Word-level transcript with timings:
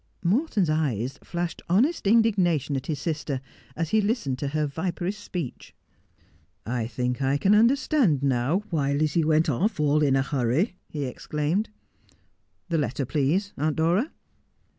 Morton's 0.23 0.67
eyes 0.67 1.19
flashed 1.23 1.61
honest 1.69 2.07
indignation 2.07 2.75
at 2.75 2.87
his 2.87 2.97
sister, 2.99 3.39
as 3.75 3.89
he 3.91 4.01
listened 4.01 4.39
to 4.39 4.47
her 4.47 4.65
viperish 4.65 5.19
speech.' 5.19 5.75
I 6.79 6.87
think 6.87 7.21
1 7.21 7.37
can 7.37 7.53
understand 7.53 8.23
now 8.23 8.63
why 8.71 8.93
Lizzie 8.93 9.23
went 9.23 9.47
off 9.47 9.79
all 9.79 10.01
in 10.01 10.15
a 10.15 10.23
hurry,' 10.23 10.73
he 10.89 11.05
exclaimed.' 11.05 11.69
The 12.71 12.79
letter, 12.79 13.05
please, 13.05 13.53
Aunt 13.59 13.75
Dora.' 13.75 14.11